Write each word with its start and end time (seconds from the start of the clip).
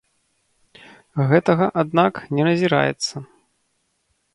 Гэтага, 1.33 1.65
аднак, 1.83 2.13
не 2.35 2.43
назіраецца. 2.51 3.15